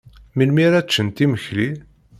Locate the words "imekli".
1.23-1.69